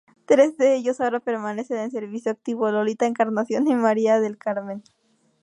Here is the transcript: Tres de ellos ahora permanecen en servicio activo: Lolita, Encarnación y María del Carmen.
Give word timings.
Tres 0.25 0.57
de 0.57 0.73
ellos 0.73 0.99
ahora 0.99 1.19
permanecen 1.19 1.77
en 1.77 1.91
servicio 1.91 2.31
activo: 2.31 2.71
Lolita, 2.71 3.05
Encarnación 3.05 3.67
y 3.67 3.75
María 3.75 4.19
del 4.19 4.35
Carmen. 4.35 4.81